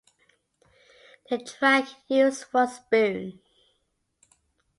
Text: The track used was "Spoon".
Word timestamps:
The 1.29 1.37
track 1.37 1.87
used 2.07 2.45
was 2.51 2.77
"Spoon". 2.77 3.39